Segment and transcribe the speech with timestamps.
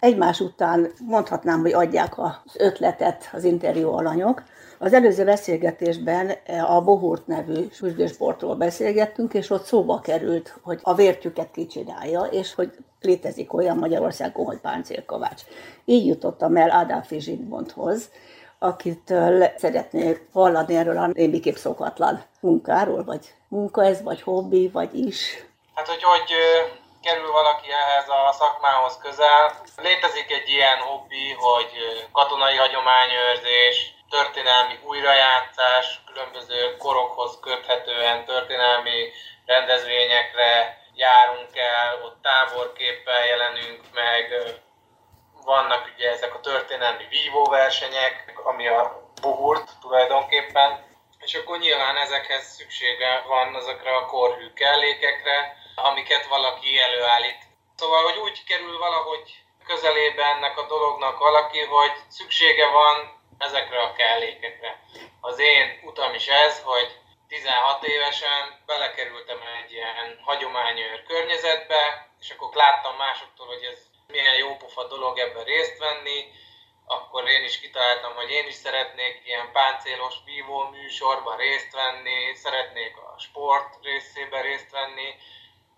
[0.00, 4.42] egymás után mondhatnám, hogy adják az ötletet az interjú alanyok.
[4.78, 6.30] Az előző beszélgetésben
[6.68, 12.72] a Bohurt nevű sürgősportról beszélgettünk, és ott szóba került, hogy a vértjüket kicsinálja, és hogy
[13.00, 15.42] létezik olyan Magyarországon, hogy páncélkovács.
[15.84, 18.10] Így jutottam el Ádáfi Zsigmondhoz,
[18.58, 25.46] akitől szeretnék hallani erről a némiképp szokatlan munkáról, vagy munka ez, vagy hobbi, vagy is.
[25.74, 26.32] Hát, hogy hogy
[27.02, 29.62] kerül valaki ehhez a szakmához közel.
[29.76, 31.72] Létezik egy ilyen hobbi, hogy
[32.12, 39.12] katonai hagyományőrzés, történelmi újrajátszás, különböző korokhoz köthetően történelmi
[39.46, 44.32] rendezvényekre járunk el, ott táborképpel jelenünk meg,
[45.44, 50.88] vannak ugye ezek a történelmi vívóversenyek, ami a buhurt tulajdonképpen,
[51.18, 57.42] és akkor nyilván ezekhez szüksége van azokra a korhű kellékekre, amiket valaki előállít.
[57.76, 63.92] Szóval, hogy úgy kerül valahogy közelébe ennek a dolognak valaki, hogy szüksége van ezekre a
[63.92, 64.82] kellékekre.
[65.20, 72.54] Az én utam is ez, hogy 16 évesen belekerültem egy ilyen hagyományőr környezetbe, és akkor
[72.54, 76.32] láttam másoktól, hogy ez milyen jópofa dolog ebben részt venni,
[76.86, 82.96] akkor én is kitaláltam, hogy én is szeretnék ilyen páncélos vívó műsorban részt venni, szeretnék
[82.96, 85.14] a sport részében részt venni,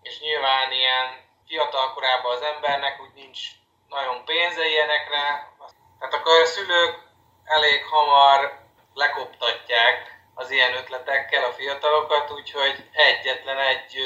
[0.03, 1.07] és nyilván ilyen
[1.47, 3.39] fiatal korában az embernek úgy nincs
[3.89, 5.23] nagyon pénze ilyenekre,
[5.99, 6.95] tehát akkor a szülők
[7.43, 8.59] elég hamar
[8.93, 9.97] lekoptatják
[10.33, 13.97] az ilyen ötletekkel a fiatalokat, úgyhogy egyetlen egy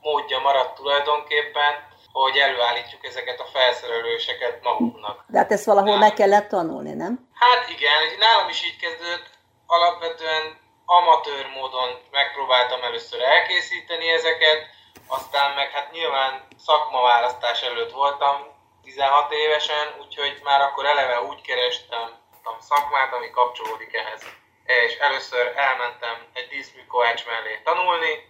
[0.00, 5.24] módja maradt tulajdonképpen, hogy előállítjuk ezeket a felszerelőseket magunknak.
[5.26, 7.28] De hát ezt valahol meg kellett tanulni, nem?
[7.34, 9.30] Hát igen, nálam is így kezdődött.
[9.66, 14.66] Alapvetően amatőr módon megpróbáltam először elkészíteni ezeket,
[15.06, 18.36] aztán meg hát nyilván szakmaválasztás előtt voltam
[18.82, 22.18] 16 évesen, úgyhogy már akkor eleve úgy kerestem
[22.60, 24.22] szakmát, ami kapcsolódik ehhez.
[24.64, 28.28] És először elmentem egy díszműkovács mellé tanulni,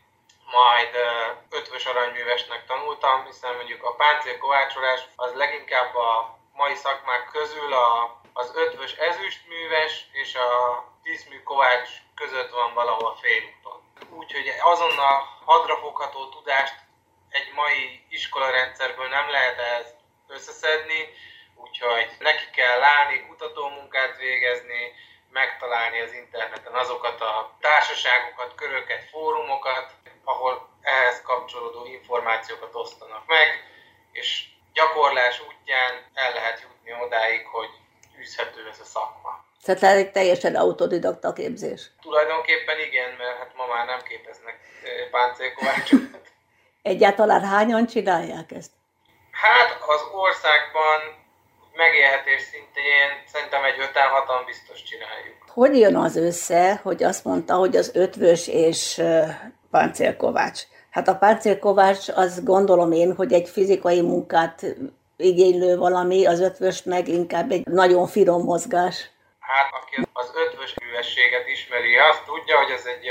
[0.51, 0.91] majd
[1.51, 8.53] ötvös aranyművesnek tanultam, hiszen mondjuk a páncélkovácsolás az leginkább a mai szakmák közül a, az
[8.55, 13.90] ötvös ezüstműves és a díszmű kovács között van valahol félúton.
[14.81, 16.75] Azonnal hadrafogható tudást
[17.29, 19.95] egy mai iskolarendszerből nem lehet ehhez
[20.29, 21.09] összeszedni,
[21.55, 24.93] úgyhogy neki kell állni, kutatómunkát végezni,
[25.31, 29.93] megtalálni az interneten azokat a társaságokat, köröket, fórumokat,
[30.25, 33.49] ahol ehhez kapcsolódó információkat osztanak meg,
[34.13, 37.71] és gyakorlás útján el lehet jutni odáig, hogy
[38.19, 39.45] űzhető ez a szakma.
[39.65, 41.91] Tehát egy teljesen autodidakta képzés.
[42.03, 44.03] Tulajdonképpen igen, mert hát ma már nem
[45.21, 46.21] páncélkovácsokat.
[46.83, 48.71] Egyáltalán hányan csinálják ezt?
[49.31, 50.99] Hát az országban
[51.73, 55.37] megélhetés szintén szerintem egy 5 6 biztos csináljuk.
[55.47, 59.03] Hogy jön az össze, hogy azt mondta, hogy az ötvös és
[59.71, 60.63] páncélkovács?
[60.91, 64.65] Hát a páncélkovács az gondolom én, hogy egy fizikai munkát
[65.17, 69.11] igénylő valami, az ötvös meg inkább egy nagyon finom mozgás.
[69.39, 73.07] Hát aki az ötvös művességet ismeri, azt tudja, hogy ez egy,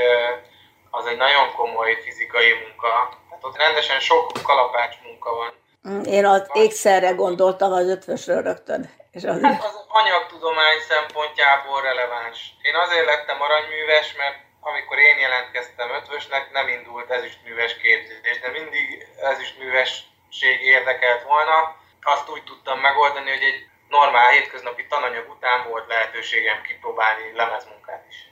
[0.89, 3.17] az egy nagyon komoly fizikai munka.
[3.29, 5.53] Hát ott rendesen sok kalapács munka van.
[5.89, 8.89] Mm, én az ékszerre gondoltam az ötvösről rögtön.
[9.11, 9.41] És az...
[9.41, 12.53] Hát az anyagtudomány szempontjából releváns.
[12.61, 19.07] Én azért lettem aranyműves, mert amikor én jelentkeztem ötvösnek, nem indult ezüstműves képzés, de mindig
[19.21, 21.75] ezüstművesség érdekelt volna.
[22.01, 28.28] Azt úgy tudtam megoldani, hogy egy normál hétköznapi tananyag után volt lehetőségem kipróbálni lemezmunkát is.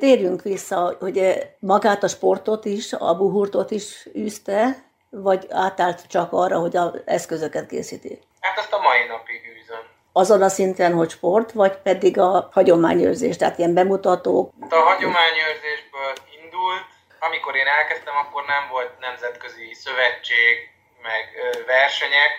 [0.00, 1.18] Térjünk vissza, hogy
[1.58, 7.66] magát a sportot is, a buhurtot is űzte, vagy átállt csak arra, hogy az eszközöket
[7.66, 8.18] készíti?
[8.40, 9.84] Hát azt a mai napig űzöm.
[10.12, 14.52] Azon a szinten, hogy sport, vagy pedig a hagyományőrzés, tehát ilyen bemutatók?
[14.60, 16.12] Hát a hagyományőrzésből
[16.42, 16.86] indult.
[17.20, 20.54] Amikor én elkezdtem, akkor nem volt nemzetközi szövetség,
[21.02, 21.24] meg
[21.66, 22.32] versenyek,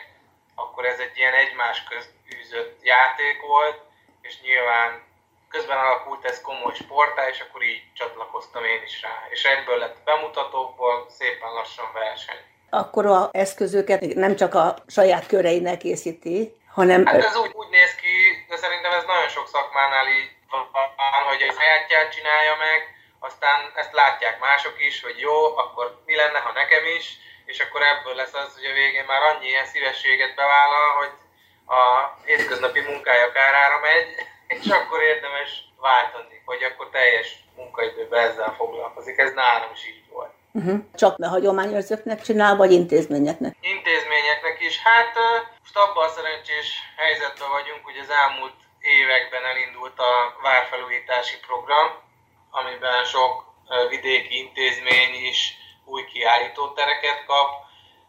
[0.55, 3.77] akkor ez egy ilyen egymás közt űzött játék volt,
[4.21, 5.09] és nyilván
[5.51, 9.27] közben alakult ez komoly sportá, és akkor így csatlakoztam én is rá.
[9.29, 15.77] És ebből lett bemutatókból szépen lassan verseny akkor a eszközöket nem csak a saját köreinek
[15.77, 17.05] készíti, hanem...
[17.05, 21.41] Hát ez úgy, úgy néz ki, de szerintem ez nagyon sok szakmánál így van, hogy
[21.41, 22.79] a sajátját csinálja meg,
[23.19, 27.81] aztán ezt látják mások is, hogy jó, akkor mi lenne, ha nekem is, és akkor
[27.81, 31.13] ebből lesz az, hogy a végén már annyi ilyen szívességet bevállal, hogy
[31.77, 31.81] a
[32.25, 34.07] hétköznapi munkája kárára megy,
[34.59, 35.49] és akkor érdemes
[35.79, 39.17] váltani, hogy akkor teljes munkaidőben ezzel foglalkozik.
[39.17, 40.33] Ez nálam is így volt.
[40.53, 40.79] Uh-huh.
[40.95, 43.55] Csak a hagyományőrzőknek csinál, vagy intézményeknek?
[43.61, 44.81] Intézményeknek is.
[44.83, 45.13] Hát
[45.59, 46.67] most abban a szerencsés
[46.97, 51.87] helyzetben vagyunk, hogy az elmúlt években elindult a várfelújítási program,
[52.51, 53.33] amiben sok
[53.89, 55.39] vidéki intézmény is
[55.85, 57.49] új kiállítótereket kap,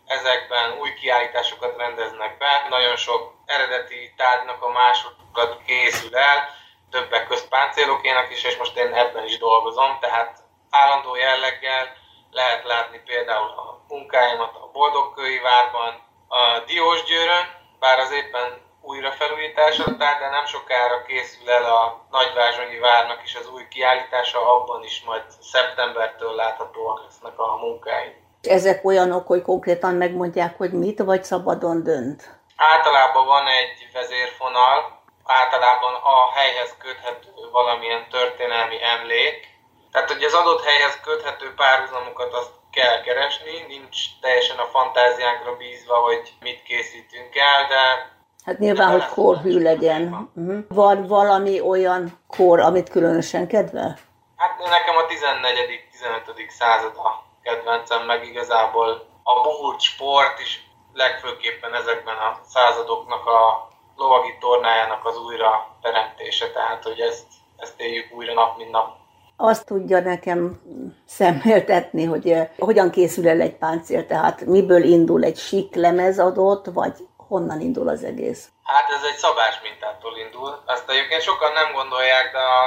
[0.06, 6.48] ezekben új kiállításokat rendeznek be, nagyon sok eredeti tárgynak a másokat készül el,
[6.90, 10.38] többek közt páncélokének is, és most én ebben is dolgozom, tehát
[10.70, 11.96] állandó jelleggel
[12.30, 17.46] lehet látni például a munkáimat a Boldogkői várban, a Diósgyőrön,
[17.78, 23.34] bár az éppen újra felújításra tár, de nem sokára készül el a Nagyvázsonyi várnak is
[23.34, 28.14] az új kiállítása, abban is majd szeptembertől láthatóak lesznek a munkái.
[28.48, 32.40] Ezek olyanok, hogy konkrétan megmondják, hogy mit, vagy szabadon dönt?
[32.56, 39.50] Általában van egy vezérfonal, általában a helyhez köthető valamilyen történelmi emlék,
[39.92, 45.94] tehát, hogy az adott helyhez köthető párhuzamokat azt kell keresni, nincs teljesen a fantáziánkra bízva,
[45.94, 48.10] hogy mit készítünk el, de...
[48.44, 50.30] Hát nyilván, hogy korhű legyen.
[50.34, 50.64] Uh-huh.
[50.68, 53.98] Van valami olyan kor, amit különösen kedvel?
[54.36, 56.48] Hát nekem a 14.-15.
[56.48, 64.36] század a kedvencem, meg igazából a bohult sport is legfőképpen ezekben a századoknak a lovagi
[64.40, 69.00] tornájának az újra teremtése, tehát hogy ezt, ezt éljük újra nap, mint nap
[69.36, 70.60] azt tudja nekem
[71.06, 76.66] szemléltetni, hogy eh, hogyan készül el egy páncél, tehát miből indul egy sík lemez adott,
[76.66, 78.48] vagy honnan indul az egész?
[78.62, 80.62] Hát ez egy szabás mintától indul.
[80.66, 82.62] Ezt egyébként sokan nem gondolják, de a,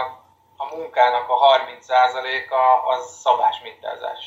[0.58, 2.62] a munkának a 30%-a
[2.94, 4.22] az szabás mintázás.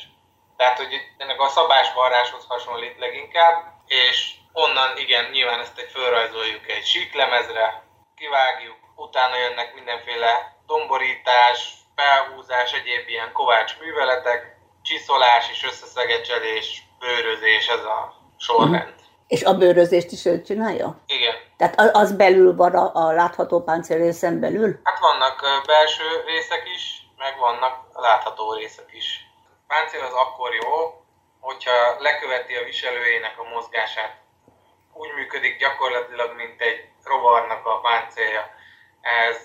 [0.59, 3.55] Tehát, hogy ennek a szabásvarráshoz hasonlít leginkább,
[3.87, 4.17] és
[4.53, 7.83] onnan igen, nyilván ezt egy fölrajzoljuk egy síklemezre,
[8.15, 10.31] kivágjuk, utána jönnek mindenféle
[10.67, 18.93] domborítás, felhúzás, egyéb ilyen kovács műveletek, csiszolás és összeszegecselés, bőrözés, ez a sorrend.
[18.99, 19.07] Mm.
[19.27, 20.99] És a bőrözést is ő csinálja?
[21.07, 21.35] Igen.
[21.57, 24.79] Tehát az belül van a, a látható páncélrészen belül?
[24.83, 29.28] Hát vannak belső részek is, meg vannak látható részek is.
[29.73, 31.03] Páncél az akkor jó,
[31.39, 34.15] hogyha leköveti a viselőjének a mozgását.
[34.93, 38.49] Úgy működik gyakorlatilag, mint egy rovarnak a páncélja.
[39.01, 39.37] Ez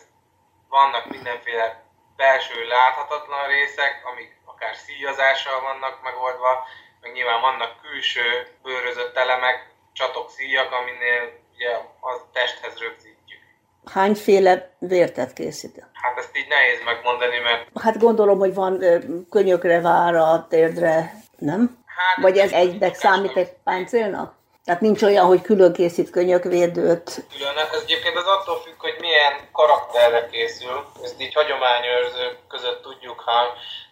[0.69, 1.83] vannak mindenféle
[2.17, 6.67] belső láthatatlan részek, amik akár szíjazással vannak megoldva,
[7.01, 11.71] meg nyilván vannak külső bőrözött elemek, csatok szíjak, aminél ugye
[12.01, 13.41] a testhez rögzítjük.
[13.93, 15.87] Hányféle vértet készít?
[15.93, 17.69] Hát ezt így nehéz megmondani, mert...
[17.83, 18.83] Hát gondolom, hogy van
[19.31, 21.85] könyökre, vára, térdre, nem?
[21.87, 24.35] Hát, Vagy ez egybe számít egy páncélnak?
[24.65, 27.27] Tehát nincs olyan, hogy külön készít könyökvédőt.
[27.33, 30.87] Külön, ez egyébként az attól függ, hogy milyen karakterre készül.
[31.03, 33.41] Ezt így hagyományőrzők között tudjuk, ha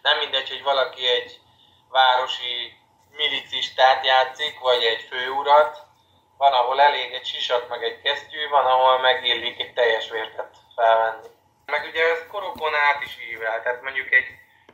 [0.01, 1.39] nem mindegy, hogy valaki egy
[1.91, 2.53] városi
[3.17, 5.81] milicistát játszik, vagy egy főurat.
[6.37, 11.32] Van, ahol elég egy sisat, meg egy kesztyű, van, ahol megillik egy teljes vértet felvenni.
[11.65, 14.27] Meg ugye ez korokon át is ível, tehát mondjuk egy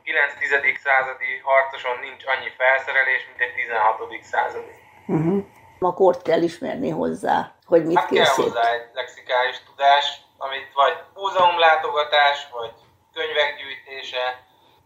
[0.04, 0.78] 9-10.
[0.86, 4.22] századi harcoson nincs annyi felszerelés, mint egy 16.
[4.22, 4.74] századi.
[5.06, 5.44] Uh-huh.
[5.80, 8.34] A kort kell ismerni hozzá, hogy mit hát készít.
[8.34, 12.72] kell hozzá egy lexikális tudás, amit vagy múzeumlátogatás, vagy
[13.14, 14.24] könyvek gyűjtése,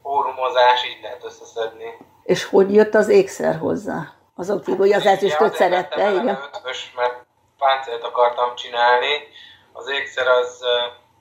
[0.02, 1.96] fórumozás, így lehet összeszedni.
[2.22, 4.12] És hogy jött az ékszer hozzá?
[4.36, 6.38] Azon kívül, hogy az ezüstöt szerette, igen?
[6.54, 7.24] Ötös, mert
[7.58, 9.28] páncélt akartam csinálni.
[9.72, 10.64] Az ékszer az,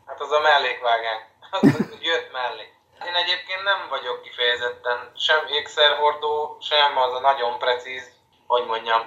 [0.05, 1.21] hát az a mellékvágány.
[1.51, 2.73] Az jött mellé.
[3.07, 8.11] Én egyébként nem vagyok kifejezetten sem ékszerhordó, sem az a nagyon precíz,
[8.47, 9.01] hogy mondjam,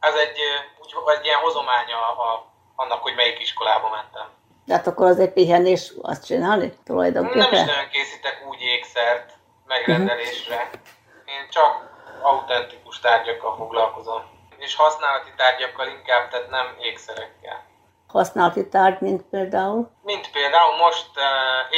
[0.00, 0.38] ez egy,
[0.78, 4.26] úgy, egy ilyen hozománya a, annak, hogy melyik iskolába mentem.
[4.66, 7.38] Tehát akkor az egy pihenés azt csinálni tulajdonképpen?
[7.38, 9.32] Nem is nagyon készítek úgy ékszert
[9.66, 10.70] megrendelésre.
[11.24, 11.90] Én csak
[12.22, 14.22] autentikus tárgyakkal foglalkozom.
[14.56, 17.64] És használati tárgyakkal inkább, tehát nem ékszerekkel.
[18.12, 19.90] Használati tárgy, mint például?
[20.02, 21.24] Mint például most uh,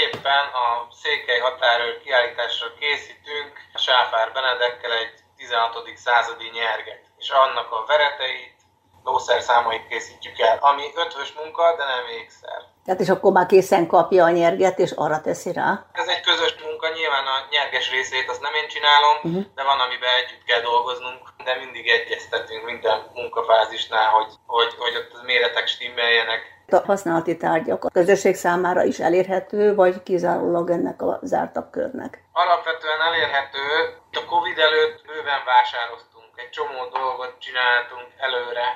[0.04, 0.66] éppen a
[1.02, 5.96] Székely határőr kiállításra készítünk Sáfár Benedekkel egy 16.
[5.96, 8.56] századi nyerget és annak a vereteit,
[9.04, 12.73] lószerszámait készítjük el, ami ötvös munka, de nem ékszer.
[12.84, 15.86] Tehát és akkor már készen kapja a nyerget, és arra teszi rá?
[15.92, 19.44] Ez egy közös munka, nyilván a nyerges részét azt nem én csinálom, uh-huh.
[19.54, 25.12] de van, amiben együtt kell dolgoznunk, de mindig egyeztetünk minden munkafázisnál, hogy, hogy, hogy ott
[25.12, 26.40] az méretek stimmeljenek.
[26.70, 32.24] A használati tárgyak a közösség számára is elérhető, vagy kizárólag ennek a zártabb körnek?
[32.32, 33.66] Alapvetően elérhető.
[34.12, 38.66] A Covid előtt bőven vásároztunk egy csomó dolgot csináltunk előre,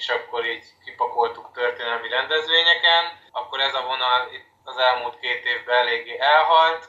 [0.00, 5.76] és akkor így kipakoltuk történelmi rendezvényeken, akkor ez a vonal itt az elmúlt két évben
[5.76, 6.88] eléggé elhalt.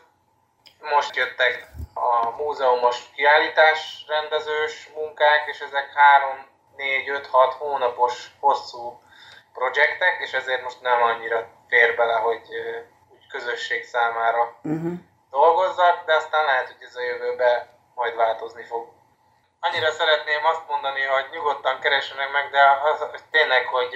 [0.79, 9.01] Most jöttek a múzeumos kiállítás rendezős munkák, és ezek három, négy, öt, hat hónapos hosszú
[9.53, 12.41] projektek, és ezért most nem annyira fér bele, hogy
[13.13, 14.93] úgy közösség számára uh-huh.
[15.29, 19.00] dolgozzak, de aztán lehet, hogy ez a jövőben majd változni fog.
[19.67, 23.93] Annyira szeretném azt mondani, hogy nyugodtan keressenek meg, de az, az tényleg, hogy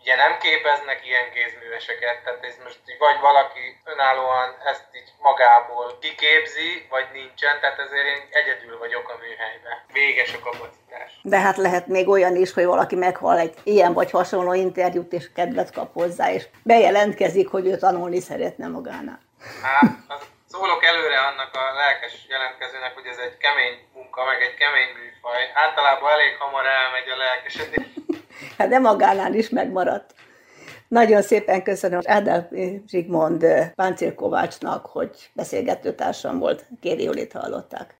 [0.00, 6.86] ugye nem képeznek ilyen kézműveseket, tehát ez most vagy valaki önállóan ezt így magából kiképzi,
[6.90, 9.76] vagy nincsen, tehát ezért én egyedül vagyok a műhelyben.
[9.92, 11.10] Véges a kapacitás.
[11.22, 15.32] De hát lehet még olyan is, hogy valaki meghal egy ilyen vagy hasonló interjút, és
[15.32, 19.20] kedvet kap hozzá, és bejelentkezik, hogy ő tanulni szeretne magánál.
[19.62, 23.76] Hát, az szólok előre annak a lelkes jelentkezőnek, hogy ez egy kemény
[24.10, 25.42] munka, meg egy kemény műfaj.
[25.54, 27.88] Általában elég hamar elmegy a lelkesedés.
[28.58, 30.14] hát de magánál is megmaradt.
[30.88, 32.48] Nagyon szépen köszönöm Ádám
[32.86, 36.64] Zsigmond Páncél Kovácsnak, hogy beszélgetőtársam volt.
[36.80, 37.88] Kéri Jolét hallották.